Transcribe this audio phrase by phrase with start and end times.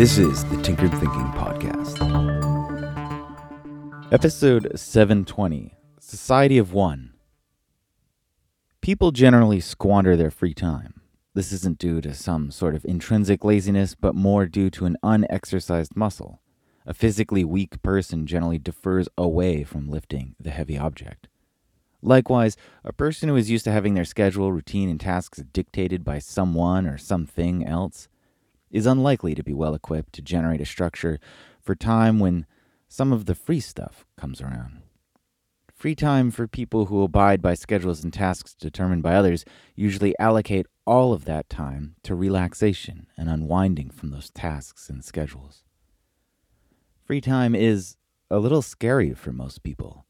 [0.00, 2.00] This is the Tinkered Thinking Podcast.
[4.10, 7.12] Episode 720 Society of One.
[8.80, 11.02] People generally squander their free time.
[11.34, 15.94] This isn't due to some sort of intrinsic laziness, but more due to an unexercised
[15.94, 16.40] muscle.
[16.86, 21.28] A physically weak person generally defers away from lifting the heavy object.
[22.00, 26.20] Likewise, a person who is used to having their schedule, routine, and tasks dictated by
[26.20, 28.08] someone or something else
[28.70, 31.18] is unlikely to be well equipped to generate a structure
[31.60, 32.46] for time when
[32.88, 34.82] some of the free stuff comes around.
[35.74, 40.66] Free time for people who abide by schedules and tasks determined by others usually allocate
[40.86, 45.64] all of that time to relaxation and unwinding from those tasks and schedules.
[47.02, 47.96] Free time is
[48.30, 50.04] a little scary for most people.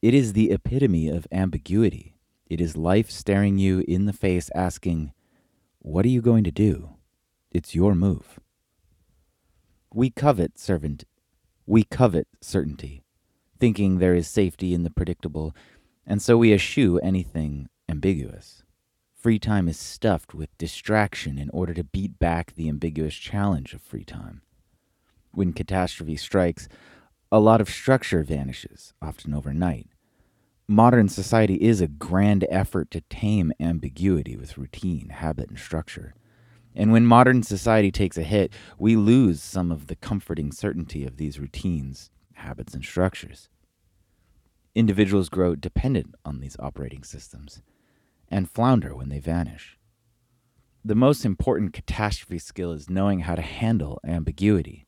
[0.00, 2.14] It is the epitome of ambiguity.
[2.46, 5.12] It is life staring you in the face asking,
[5.80, 6.93] What are you going to do?
[7.54, 8.40] It's your move.
[9.94, 11.04] We covet servant
[11.66, 13.04] we covet certainty,
[13.60, 15.54] thinking there is safety in the predictable,
[16.04, 18.64] and so we eschew anything ambiguous.
[19.14, 23.80] Free time is stuffed with distraction in order to beat back the ambiguous challenge of
[23.80, 24.42] free time.
[25.30, 26.68] When catastrophe strikes,
[27.30, 29.86] a lot of structure vanishes, often overnight.
[30.66, 36.14] Modern society is a grand effort to tame ambiguity with routine, habit, and structure.
[36.74, 41.16] And when modern society takes a hit, we lose some of the comforting certainty of
[41.16, 43.48] these routines, habits, and structures.
[44.74, 47.62] Individuals grow dependent on these operating systems
[48.28, 49.78] and flounder when they vanish.
[50.84, 54.86] The most important catastrophe skill is knowing how to handle ambiguity.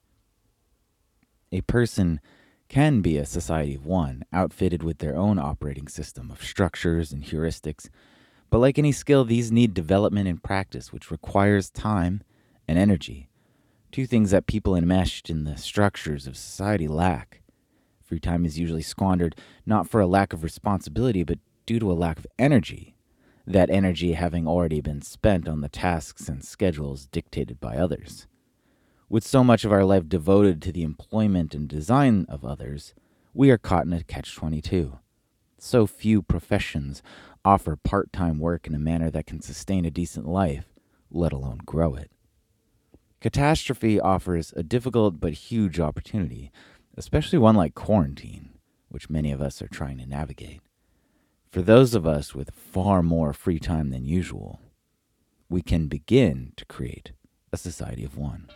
[1.53, 2.21] A person
[2.69, 7.25] can be a society of one, outfitted with their own operating system of structures and
[7.25, 7.89] heuristics
[8.51, 12.23] but like any skill, these need development and practice, which requires time
[12.69, 13.29] and energy.
[13.93, 17.43] Two things that people enmeshed in the structures of society lack.
[18.03, 21.95] Free time is usually squandered not for a lack of responsibility, but due to a
[21.95, 22.95] lack of energy.
[23.47, 28.27] That energy having already been spent on the tasks and schedules dictated by others.
[29.09, 32.93] With so much of our life devoted to the employment and design of others,
[33.35, 34.99] we are caught in a catch 22.
[35.59, 37.03] So few professions
[37.47, 40.65] offer part time work in a manner that can sustain a decent life,
[41.13, 42.11] let alone grow it.
[43.21, 46.51] Catastrophe offers a difficult but huge opportunity,
[46.97, 48.51] especially one like quarantine,
[48.89, 50.61] which many of us are trying to navigate.
[51.49, 54.61] For those of us with far more free time than usual,
[55.49, 57.13] we can begin to create
[57.53, 58.49] a society of one.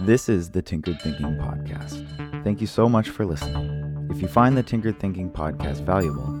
[0.00, 2.42] This is the Tinkered Thinking Podcast.
[2.42, 4.08] Thank you so much for listening.
[4.10, 6.40] If you find the Tinkered Thinking Podcast valuable,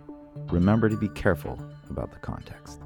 [0.51, 2.80] remember to be careful about the context.